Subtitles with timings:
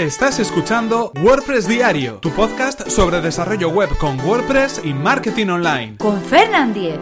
[0.00, 5.98] Estás escuchando WordPress Diario, tu podcast sobre desarrollo web con WordPress y marketing online.
[5.98, 6.98] Con Fernand Diez.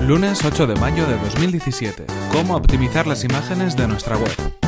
[0.00, 2.06] Lunes 8 de mayo de 2017.
[2.32, 4.65] Cómo optimizar las imágenes de nuestra web.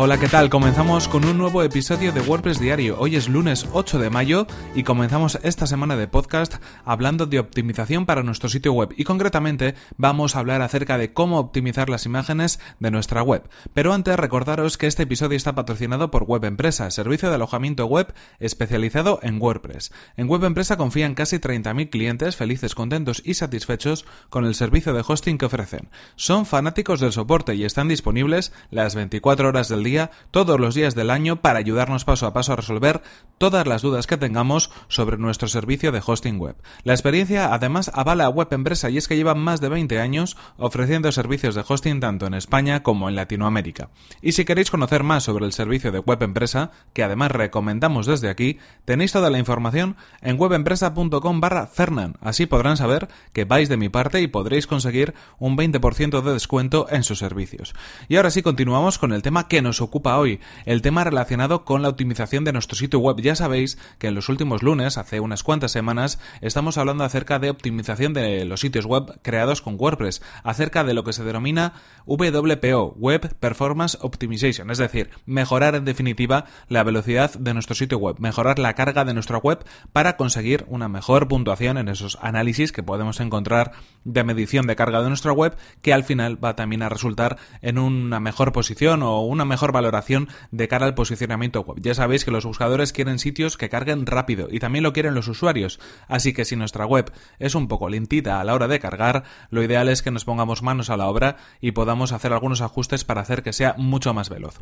[0.00, 0.48] Hola, ¿qué tal?
[0.48, 2.96] Comenzamos con un nuevo episodio de WordPress Diario.
[3.00, 4.46] Hoy es lunes 8 de mayo
[4.76, 6.54] y comenzamos esta semana de podcast
[6.84, 11.40] hablando de optimización para nuestro sitio web y concretamente vamos a hablar acerca de cómo
[11.40, 13.50] optimizar las imágenes de nuestra web.
[13.74, 18.14] Pero antes recordaros que este episodio está patrocinado por Web Empresa, servicio de alojamiento web
[18.38, 19.90] especializado en WordPress.
[20.16, 25.02] En Web Empresa confían casi 30.000 clientes felices, contentos y satisfechos con el servicio de
[25.04, 25.90] hosting que ofrecen.
[26.14, 29.87] Son fanáticos del soporte y están disponibles las 24 horas del día
[30.30, 33.02] todos los días del año para ayudarnos paso a paso a resolver
[33.38, 36.56] todas las dudas que tengamos sobre nuestro servicio de hosting web.
[36.84, 40.36] La experiencia además avala a Web Empresa y es que llevan más de 20 años
[40.56, 43.90] ofreciendo servicios de hosting tanto en España como en Latinoamérica.
[44.20, 48.28] Y si queréis conocer más sobre el servicio de Web Empresa, que además recomendamos desde
[48.28, 52.16] aquí, tenéis toda la información en webempresa.com barra Fernan.
[52.20, 56.86] Así podrán saber que vais de mi parte y podréis conseguir un 20% de descuento
[56.90, 57.74] en sus servicios.
[58.08, 61.82] Y ahora sí continuamos con el tema que nos ocupa hoy, el tema relacionado con
[61.82, 63.20] la optimización de nuestro sitio web.
[63.20, 67.50] Ya sabéis que en los últimos lunes, hace unas cuantas semanas, estamos hablando acerca de
[67.50, 71.74] optimización de los sitios web creados con WordPress, acerca de lo que se denomina
[72.06, 78.16] WPO, Web Performance Optimization, es decir, mejorar en definitiva la velocidad de nuestro sitio web,
[78.18, 82.82] mejorar la carga de nuestra web para conseguir una mejor puntuación en esos análisis que
[82.82, 83.72] podemos encontrar
[84.04, 87.78] de medición de carga de nuestra web, que al final va también a resultar en
[87.78, 91.78] una mejor posición o una mejor valoración de cara al posicionamiento web.
[91.80, 95.28] Ya sabéis que los buscadores quieren sitios que carguen rápido y también lo quieren los
[95.28, 99.24] usuarios, así que si nuestra web es un poco lentita a la hora de cargar,
[99.50, 103.04] lo ideal es que nos pongamos manos a la obra y podamos hacer algunos ajustes
[103.04, 104.58] para hacer que sea mucho más veloz.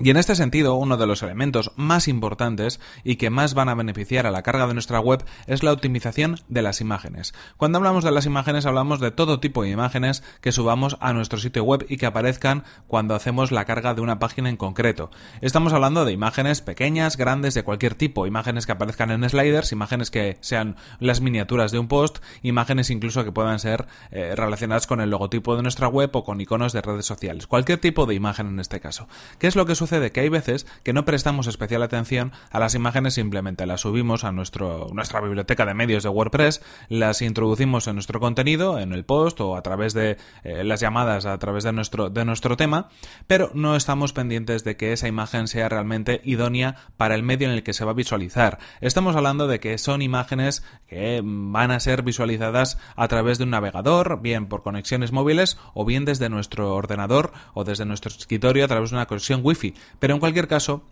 [0.00, 3.74] Y en este sentido, uno de los elementos más importantes y que más van a
[3.74, 7.34] beneficiar a la carga de nuestra web es la optimización de las imágenes.
[7.56, 11.40] Cuando hablamos de las imágenes hablamos de todo tipo de imágenes que subamos a nuestro
[11.40, 15.10] sitio web y que aparezcan cuando hacemos la carga de una página en concreto.
[15.40, 20.12] Estamos hablando de imágenes pequeñas, grandes, de cualquier tipo, imágenes que aparezcan en sliders, imágenes
[20.12, 25.00] que sean las miniaturas de un post, imágenes incluso que puedan ser eh, relacionadas con
[25.00, 27.48] el logotipo de nuestra web o con iconos de redes sociales.
[27.48, 29.08] Cualquier tipo de imagen en este caso.
[29.40, 32.74] ¿Qué es lo que sucede que hay veces que no prestamos especial atención a las
[32.74, 37.94] imágenes, simplemente las subimos a nuestro, nuestra biblioteca de medios de WordPress, las introducimos en
[37.94, 41.72] nuestro contenido, en el post o a través de eh, las llamadas a través de
[41.72, 42.88] nuestro, de nuestro tema,
[43.26, 47.54] pero no estamos pendientes de que esa imagen sea realmente idónea para el medio en
[47.54, 48.58] el que se va a visualizar.
[48.80, 53.50] Estamos hablando de que son imágenes que van a ser visualizadas a través de un
[53.50, 58.68] navegador, bien por conexiones móviles o bien desde nuestro ordenador o desde nuestro escritorio a
[58.68, 60.82] través de una conexión Wi-Fi pero en cualquier caso,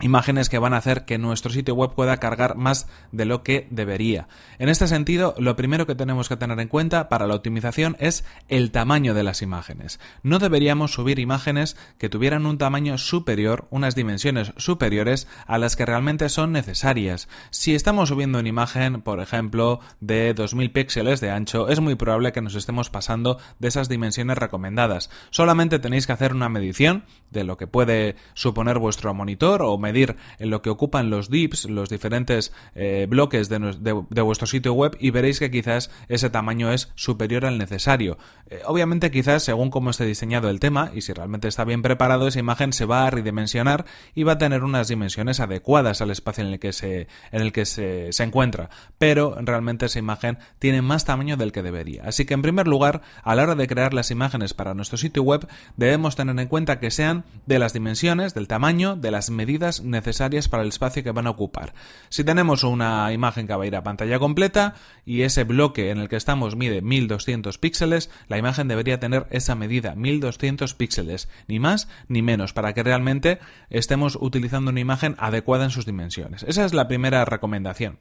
[0.00, 3.66] imágenes que van a hacer que nuestro sitio web pueda cargar más de lo que
[3.70, 4.28] debería.
[4.58, 8.24] En este sentido, lo primero que tenemos que tener en cuenta para la optimización es
[8.48, 10.00] el tamaño de las imágenes.
[10.22, 15.86] No deberíamos subir imágenes que tuvieran un tamaño superior, unas dimensiones superiores a las que
[15.86, 17.28] realmente son necesarias.
[17.50, 22.32] Si estamos subiendo una imagen, por ejemplo, de 2000 píxeles de ancho, es muy probable
[22.32, 25.10] que nos estemos pasando de esas dimensiones recomendadas.
[25.30, 30.16] Solamente tenéis que hacer una medición de lo que puede suponer vuestro monitor o medir
[30.38, 33.92] en lo que ocupan los dips, los diferentes eh, bloques de,
[34.22, 38.16] vuestro sitio web y veréis que quizás ese tamaño es superior al necesario.
[38.48, 42.26] Eh, obviamente quizás según cómo esté diseñado el tema y si realmente está bien preparado
[42.26, 46.44] esa imagen se va a redimensionar y va a tener unas dimensiones adecuadas al espacio
[46.44, 51.04] en el que se, en el que se encuentra, pero realmente esa imagen tiene más
[51.04, 52.04] tamaño del que debería.
[52.04, 55.22] Así que en primer lugar, a la hora de crear las imágenes para nuestro sitio
[55.22, 59.71] web debemos tener en cuenta que sean de las dimensiones, del tamaño, de las medidas
[59.80, 61.72] necesarias para el espacio que van a ocupar.
[62.08, 64.74] Si tenemos una imagen que va a ir a pantalla completa
[65.06, 69.54] y ese bloque en el que estamos mide 1200 píxeles, la imagen debería tener esa
[69.54, 73.38] medida, 1200 píxeles, ni más ni menos, para que realmente
[73.70, 76.42] estemos utilizando una imagen adecuada en sus dimensiones.
[76.42, 77.98] Esa es la primera recomendación.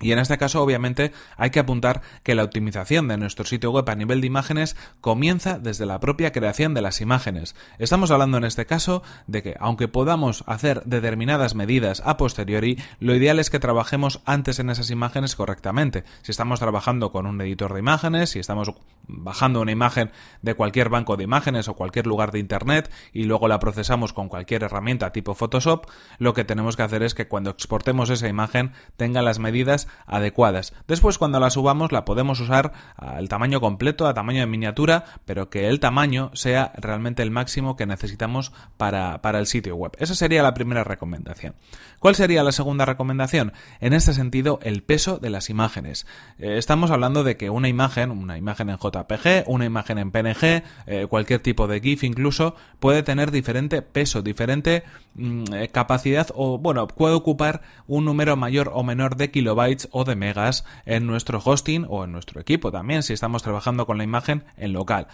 [0.00, 3.88] Y en este caso, obviamente, hay que apuntar que la optimización de nuestro sitio web
[3.88, 7.56] a nivel de imágenes comienza desde la propia creación de las imágenes.
[7.78, 13.14] Estamos hablando en este caso de que, aunque podamos hacer determinadas medidas a posteriori, lo
[13.14, 16.04] ideal es que trabajemos antes en esas imágenes correctamente.
[16.22, 18.72] Si estamos trabajando con un editor de imágenes, si estamos
[19.08, 20.10] bajando una imagen
[20.42, 24.28] de cualquier banco de imágenes o cualquier lugar de Internet y luego la procesamos con
[24.28, 25.86] cualquier herramienta tipo Photoshop,
[26.18, 30.72] lo que tenemos que hacer es que cuando exportemos esa imagen tenga las medidas adecuadas.
[30.86, 35.50] Después cuando la subamos la podemos usar al tamaño completo, a tamaño de miniatura, pero
[35.50, 39.92] que el tamaño sea realmente el máximo que necesitamos para, para el sitio web.
[39.98, 41.54] Esa sería la primera recomendación.
[41.98, 43.52] ¿Cuál sería la segunda recomendación?
[43.80, 46.06] En este sentido, el peso de las imágenes.
[46.38, 50.62] Eh, estamos hablando de que una imagen, una imagen en JPG, una imagen en PNG,
[50.86, 56.58] eh, cualquier tipo de GIF incluso, puede tener diferente peso, diferente mm, eh, capacidad o,
[56.58, 61.40] bueno, puede ocupar un número mayor o menor de kilobytes o de megas en nuestro
[61.44, 65.06] hosting o en nuestro equipo también, si estamos trabajando con la imagen en local.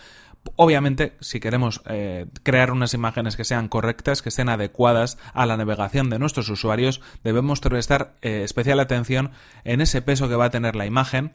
[0.57, 5.57] Obviamente, si queremos eh, crear unas imágenes que sean correctas, que estén adecuadas a la
[5.57, 9.31] navegación de nuestros usuarios, debemos prestar eh, especial atención
[9.65, 11.33] en ese peso que va a tener la imagen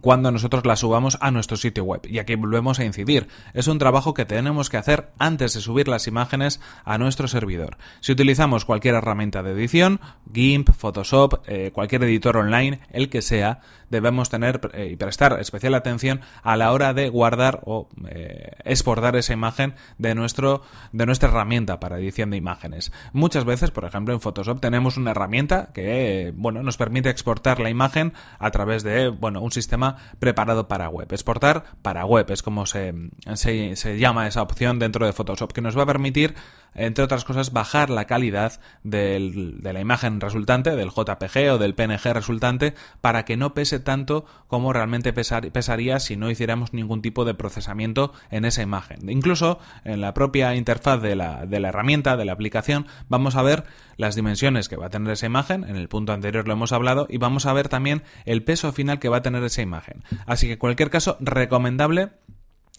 [0.00, 2.02] cuando nosotros la subamos a nuestro sitio web.
[2.06, 3.28] Y aquí volvemos a incidir.
[3.54, 7.76] Es un trabajo que tenemos que hacer antes de subir las imágenes a nuestro servidor.
[8.00, 10.00] Si utilizamos cualquier herramienta de edición,
[10.32, 13.60] GIMP, Photoshop, eh, cualquier editor online, el que sea,
[13.90, 19.16] debemos tener eh, y prestar especial atención a la hora de guardar o eh, exportar
[19.16, 20.62] esa imagen de, nuestro,
[20.92, 22.92] de nuestra herramienta para edición de imágenes.
[23.12, 27.70] Muchas veces, por ejemplo, en Photoshop tenemos una herramienta que bueno, nos permite exportar la
[27.70, 29.79] imagen a través de bueno, un sistema
[30.18, 31.08] preparado para web.
[31.12, 32.94] Exportar para web es como se,
[33.34, 36.34] se, llama esa opción dentro de Photoshop, que nos va a permitir,
[36.74, 42.12] entre otras cosas, bajar la calidad de la imagen resultante, del JPG o del PNG
[42.12, 47.34] resultante, para que no pese tanto como realmente pesaría si no hiciéramos ningún tipo de
[47.34, 49.08] procesamiento en esa imagen.
[49.08, 53.64] Incluso en la propia interfaz de la, herramienta, de la aplicación, vamos a ver
[53.96, 57.06] las dimensiones que va a tener esa imagen, en el punto anterior lo hemos hablado,
[57.10, 60.02] y vamos a ver también el peso final que va a tener esa imagen.
[60.26, 62.10] Así que en cualquier caso, recomendable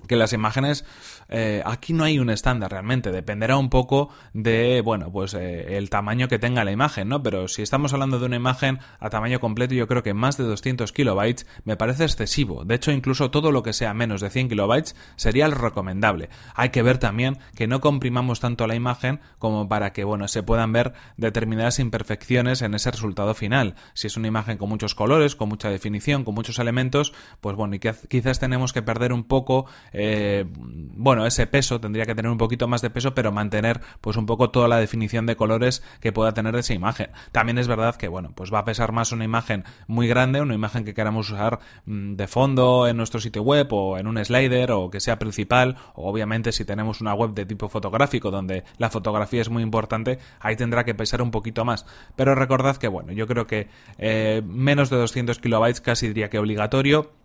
[0.07, 0.86] que las imágenes
[1.30, 5.89] eh, aquí no hay un estándar realmente dependerá un poco de bueno pues eh, el
[5.89, 9.39] tamaño que tenga la imagen no pero si estamos hablando de una imagen a tamaño
[9.39, 12.65] completo yo creo que más de 200 kilobytes me parece excesivo.
[12.65, 16.30] De hecho incluso todo lo que sea menos de 100 kilobytes sería el recomendable.
[16.56, 20.44] Hay que ver también que no comprimamos tanto la imagen como para que bueno se
[20.44, 23.75] puedan ver determinadas imperfecciones en ese resultado final.
[23.94, 27.75] Si es una imagen con muchos colores con mucha definición con muchos elementos pues bueno
[27.75, 32.38] y quizás tenemos que perder un poco eh, bueno, ese peso tendría que tener un
[32.38, 36.11] poquito más de peso, pero mantener pues un poco toda la definición de colores que
[36.11, 37.09] pueda tener esa imagen.
[37.31, 40.55] También es verdad que, bueno, pues va a pesar más una imagen muy grande, una
[40.55, 44.71] imagen que queramos usar mm, de fondo en nuestro sitio web o en un slider
[44.71, 48.89] o que sea principal, o obviamente si tenemos una web de tipo fotográfico donde la
[48.89, 51.85] fotografía es muy importante, ahí tendrá que pesar un poquito más.
[52.15, 53.67] Pero recordad que, bueno, yo creo que
[53.97, 57.20] eh, menos de 200 kilobytes casi diría que obligatorio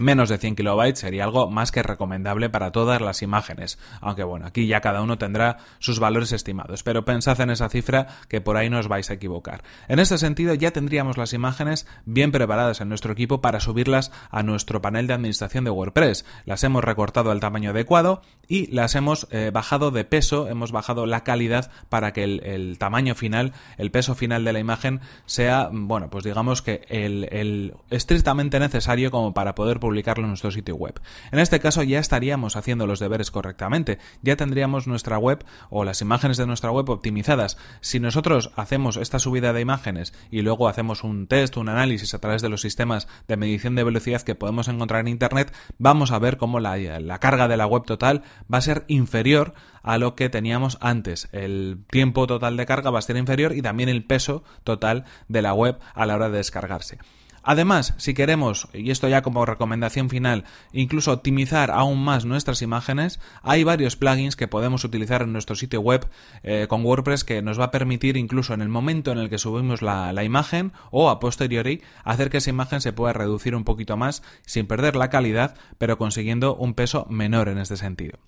[0.00, 3.78] menos de 100 kilobytes sería algo más que recomendable para todas las imágenes.
[4.00, 8.06] Aunque bueno, aquí ya cada uno tendrá sus valores estimados, pero pensad en esa cifra
[8.28, 9.62] que por ahí no os vais a equivocar.
[9.88, 14.42] En este sentido ya tendríamos las imágenes bien preparadas en nuestro equipo para subirlas a
[14.42, 16.24] nuestro panel de administración de WordPress.
[16.46, 21.04] Las hemos recortado al tamaño adecuado y las hemos eh, bajado de peso, hemos bajado
[21.04, 26.08] la calidad para que el, tamaño final, el peso final de la imagen sea, bueno,
[26.08, 31.00] pues digamos que el, el estrictamente necesario como para poder publicarlo en nuestro sitio web.
[31.30, 36.00] En este caso ya estaríamos haciendo los deberes correctamente, ya tendríamos nuestra web o las
[36.00, 37.58] imágenes de nuestra web optimizadas.
[37.80, 42.18] Si nosotros hacemos esta subida de imágenes y luego hacemos un test, un análisis a
[42.18, 46.18] través de los sistemas de medición de velocidad que podemos encontrar en Internet, vamos a
[46.18, 48.22] ver cómo la, la carga de la web total
[48.52, 51.28] va a ser inferior a lo que teníamos antes.
[51.32, 55.42] El tiempo total de carga va a ser inferior y también el peso total de
[55.42, 56.98] la web a la hora de descargarse.
[57.42, 63.20] Además, si queremos, y esto ya como recomendación final, incluso optimizar aún más nuestras imágenes,
[63.42, 66.06] hay varios plugins que podemos utilizar en nuestro sitio web
[66.42, 69.38] eh, con WordPress que nos va a permitir incluso en el momento en el que
[69.38, 73.64] subimos la, la imagen o a posteriori hacer que esa imagen se pueda reducir un
[73.64, 78.18] poquito más sin perder la calidad, pero consiguiendo un peso menor en este sentido.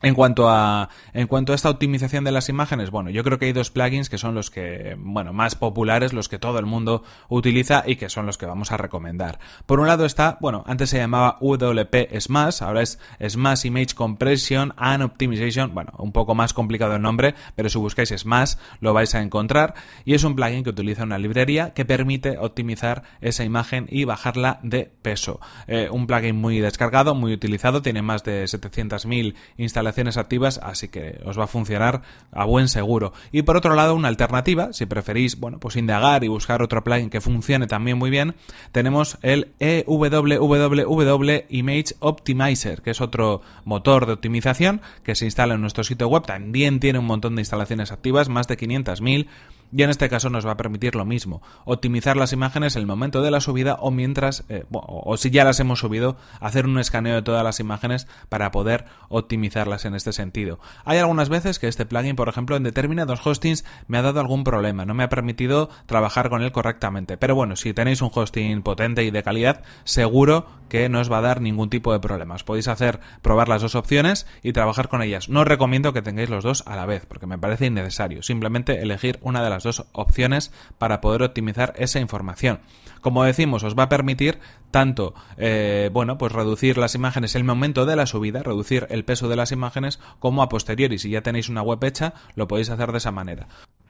[0.00, 3.46] En cuanto a en cuanto a esta optimización de las imágenes, bueno, yo creo que
[3.46, 7.02] hay dos plugins que son los que, bueno, más populares, los que todo el mundo
[7.28, 9.40] utiliza y que son los que vamos a recomendar.
[9.66, 14.72] Por un lado está, bueno, antes se llamaba WP Smash, ahora es Smash Image Compression
[14.76, 19.16] and Optimization, bueno, un poco más complicado el nombre, pero si buscáis Smash lo vais
[19.16, 19.74] a encontrar
[20.04, 24.60] y es un plugin que utiliza una librería que permite optimizar esa imagen y bajarla
[24.62, 25.40] de peso.
[25.66, 31.20] Eh, un plugin muy descargado, muy utilizado, tiene más de 700.000 instalaciones activas, así que
[31.24, 32.02] os va a funcionar
[32.32, 33.12] a buen seguro.
[33.32, 37.10] Y por otro lado, una alternativa, si preferís, bueno, pues indagar y buscar otro plugin
[37.10, 38.34] que funcione también muy bien,
[38.72, 45.60] tenemos el EWWW Image Optimizer, que es otro motor de optimización que se instala en
[45.60, 49.26] nuestro sitio web, también tiene un montón de instalaciones activas, más de 500.000
[49.72, 52.86] y en este caso nos va a permitir lo mismo, optimizar las imágenes en el
[52.86, 56.78] momento de la subida o mientras, eh, o si ya las hemos subido, hacer un
[56.78, 60.58] escaneo de todas las imágenes para poder optimizarlas en este sentido.
[60.84, 64.44] Hay algunas veces que este plugin, por ejemplo, en determinados hostings me ha dado algún
[64.44, 68.62] problema, no me ha permitido trabajar con él correctamente, pero bueno, si tenéis un hosting
[68.62, 72.44] potente y de calidad, seguro que no os va a dar ningún tipo de problemas.
[72.44, 75.28] Podéis hacer probar las dos opciones y trabajar con ellas.
[75.28, 78.22] No os recomiendo que tengáis los dos a la vez, porque me parece innecesario.
[78.22, 82.60] Simplemente elegir una de las dos opciones para poder optimizar esa información.
[83.00, 84.38] Como decimos, os va a permitir
[84.70, 89.04] tanto, eh, bueno, pues reducir las imágenes en el momento de la subida, reducir el
[89.04, 90.98] peso de las imágenes, como a posteriori.
[90.98, 93.48] Si ya tenéis una web hecha, lo podéis hacer de esa manera.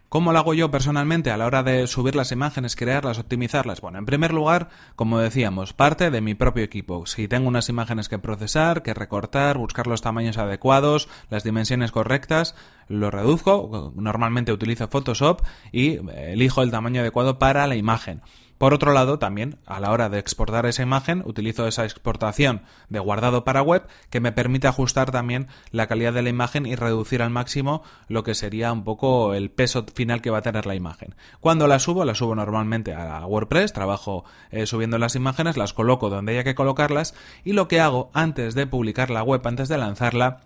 [0.08, 3.82] ¿Cómo lo hago yo personalmente a la hora de subir las imágenes, crearlas, optimizarlas?
[3.82, 7.04] Bueno, en primer lugar, como decíamos, parte de mi propio equipo.
[7.04, 12.54] Si tengo unas imágenes que procesar, que recortar, buscar los tamaños adecuados, las dimensiones correctas,
[12.88, 13.92] lo reduzco.
[13.96, 18.22] Normalmente utilizo Photoshop y elijo el tamaño adecuado para la imagen.
[18.58, 22.98] Por otro lado, también a la hora de exportar esa imagen, utilizo esa exportación de
[22.98, 27.22] guardado para web que me permite ajustar también la calidad de la imagen y reducir
[27.22, 30.74] al máximo lo que sería un poco el peso final que va a tener la
[30.74, 31.14] imagen.
[31.40, 36.10] Cuando la subo, la subo normalmente a WordPress, trabajo eh, subiendo las imágenes, las coloco
[36.10, 39.78] donde haya que colocarlas y lo que hago antes de publicar la web, antes de
[39.78, 40.40] lanzarla,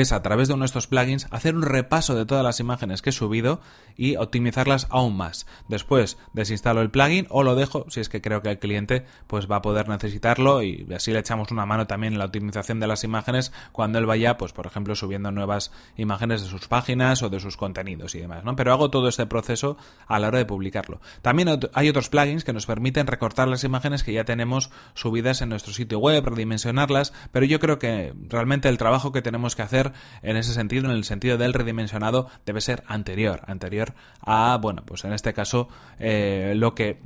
[0.00, 3.10] es a través de uno de plugins hacer un repaso de todas las imágenes que
[3.10, 3.60] he subido
[3.96, 5.46] y optimizarlas aún más.
[5.68, 9.50] Después desinstalo el plugin o lo dejo si es que creo que el cliente pues
[9.50, 12.86] va a poder necesitarlo y así le echamos una mano también en la optimización de
[12.86, 17.30] las imágenes cuando él vaya pues por ejemplo subiendo nuevas imágenes de sus páginas o
[17.30, 18.56] de sus contenidos y demás, ¿no?
[18.56, 21.00] Pero hago todo este proceso a la hora de publicarlo.
[21.22, 25.48] También hay otros plugins que nos permiten recortar las imágenes que ya tenemos subidas en
[25.50, 29.83] nuestro sitio web, redimensionarlas, pero yo creo que realmente el trabajo que tenemos que hacer
[30.22, 35.04] en ese sentido, en el sentido del redimensionado, debe ser anterior, anterior a, bueno, pues
[35.04, 37.00] en este caso, eh, lo que,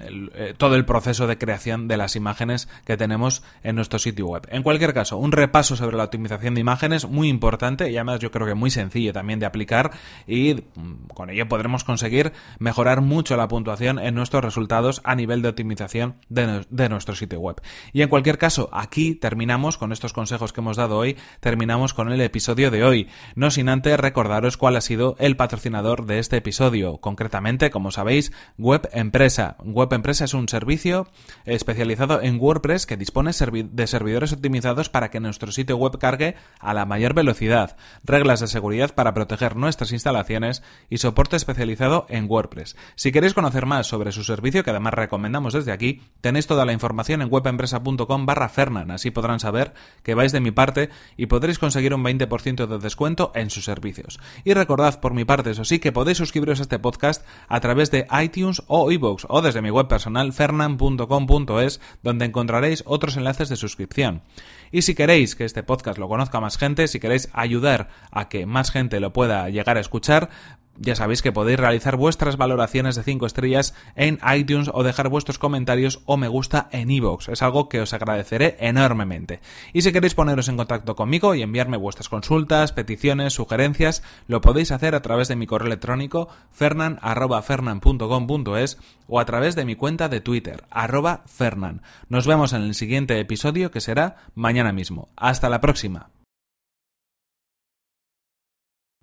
[0.00, 4.46] eh, todo el proceso de creación de las imágenes que tenemos en nuestro sitio web.
[4.50, 8.30] En cualquier caso, un repaso sobre la optimización de imágenes muy importante y además yo
[8.30, 9.92] creo que muy sencillo también de aplicar
[10.26, 15.42] y mm, con ello podremos conseguir mejorar mucho la puntuación en nuestros resultados a nivel
[15.42, 17.60] de optimización de, de nuestro sitio web.
[17.92, 22.10] Y en cualquier caso, aquí terminamos con estos consejos que hemos dado hoy, terminamos con
[22.12, 26.36] el episodio de hoy, no sin antes recordaros cuál ha sido el patrocinador de este
[26.36, 29.56] episodio, concretamente, como sabéis, Web Empresa.
[29.64, 31.08] Web Empresa es un servicio
[31.44, 36.74] especializado en WordPress que dispone de servidores optimizados para que nuestro sitio web cargue a
[36.74, 42.76] la mayor velocidad, reglas de seguridad para proteger nuestras instalaciones y soporte especializado en WordPress.
[42.94, 46.72] Si queréis conocer más sobre su servicio, que además recomendamos desde aquí, tenéis toda la
[46.72, 51.58] información en webempresa.com barra Fernan, así podrán saber que vais de mi parte y podréis
[51.58, 54.20] conseguir un 20% de descuento en sus servicios.
[54.44, 57.90] Y recordad por mi parte, eso sí, que podéis suscribiros a este podcast a través
[57.90, 63.56] de iTunes o iVoox o desde mi web personal fernan.com.es donde encontraréis otros enlaces de
[63.56, 64.22] suscripción.
[64.70, 68.46] Y si queréis que este podcast lo conozca más gente, si queréis ayudar a que
[68.46, 70.30] más gente lo pueda llegar a escuchar,
[70.76, 75.38] ya sabéis que podéis realizar vuestras valoraciones de 5 estrellas en iTunes o dejar vuestros
[75.38, 77.28] comentarios o me gusta en iVoox.
[77.28, 79.40] Es algo que os agradeceré enormemente.
[79.72, 84.72] Y si queréis poneros en contacto conmigo y enviarme vuestras consultas, peticiones, sugerencias, lo podéis
[84.72, 90.20] hacer a través de mi correo electrónico fernan.fernan.com.es o a través de mi cuenta de
[90.20, 91.82] Twitter, arroba fernan.
[92.08, 95.08] Nos vemos en el siguiente episodio que será mañana mismo.
[95.16, 96.13] Hasta la próxima.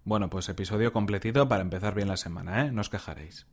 [0.04, 2.72] Bueno, pues episodio completito para empezar bien la semana, ¿eh?
[2.72, 3.48] No os quejaréis.